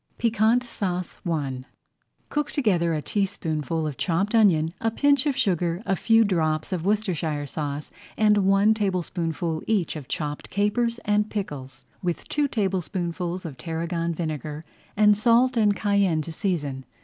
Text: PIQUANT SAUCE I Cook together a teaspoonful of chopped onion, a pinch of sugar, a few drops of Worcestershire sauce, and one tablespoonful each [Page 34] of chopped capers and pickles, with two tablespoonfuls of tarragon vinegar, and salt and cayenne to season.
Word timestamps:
PIQUANT 0.17 0.63
SAUCE 0.63 1.19
I 1.29 1.63
Cook 2.29 2.49
together 2.49 2.95
a 2.95 3.03
teaspoonful 3.03 3.85
of 3.85 3.97
chopped 3.97 4.33
onion, 4.33 4.73
a 4.81 4.89
pinch 4.89 5.27
of 5.27 5.37
sugar, 5.37 5.83
a 5.85 5.95
few 5.95 6.23
drops 6.23 6.73
of 6.73 6.83
Worcestershire 6.83 7.45
sauce, 7.45 7.91
and 8.17 8.39
one 8.39 8.73
tablespoonful 8.73 9.61
each 9.67 9.89
[Page 9.89 9.93
34] 9.93 9.99
of 9.99 10.07
chopped 10.07 10.49
capers 10.49 10.97
and 11.05 11.29
pickles, 11.29 11.85
with 12.01 12.27
two 12.29 12.47
tablespoonfuls 12.47 13.45
of 13.45 13.57
tarragon 13.57 14.11
vinegar, 14.15 14.65
and 14.97 15.15
salt 15.15 15.55
and 15.55 15.75
cayenne 15.75 16.23
to 16.23 16.31
season. 16.31 16.83